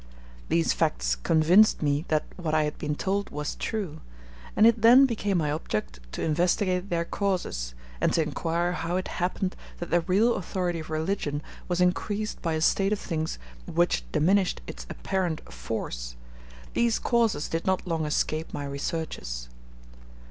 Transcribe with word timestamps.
These 0.49 0.73
facts 0.73 1.15
convinced 1.15 1.83
me 1.83 2.05
that 2.07 2.23
what 2.35 2.55
I 2.55 2.63
had 2.63 2.79
been 2.79 2.95
told 2.95 3.29
was 3.29 3.53
true; 3.53 4.01
and 4.55 4.65
it 4.65 4.81
then 4.81 5.05
became 5.05 5.37
my 5.37 5.51
object 5.51 5.99
to 6.13 6.23
investigate 6.23 6.89
their 6.89 7.05
causes, 7.05 7.75
and 8.01 8.11
to 8.13 8.23
inquire 8.23 8.71
how 8.71 8.95
it 8.97 9.07
happened 9.21 9.55
that 9.77 9.91
the 9.91 10.01
real 10.01 10.33
authority 10.37 10.79
of 10.79 10.89
religion 10.89 11.43
was 11.67 11.81
increased 11.81 12.41
by 12.41 12.53
a 12.53 12.61
state 12.61 12.91
of 12.91 12.97
things 12.99 13.37
which 13.67 14.01
diminished 14.11 14.59
its 14.65 14.87
apparent 14.89 15.53
force: 15.53 16.15
these 16.73 16.97
causes 16.97 17.47
did 17.47 17.67
not 17.67 17.85
long 17.87 18.03
escape 18.07 18.51
my 18.55 18.65
researches. 18.65 19.49